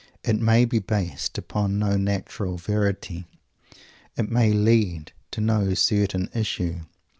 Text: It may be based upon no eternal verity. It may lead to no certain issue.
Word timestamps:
It 0.23 0.39
may 0.39 0.65
be 0.65 0.79
based 0.79 1.37
upon 1.37 1.77
no 1.77 1.91
eternal 1.91 2.57
verity. 2.57 3.27
It 4.17 4.31
may 4.31 4.51
lead 4.51 5.11
to 5.29 5.41
no 5.41 5.75
certain 5.75 6.27
issue. 6.33 6.77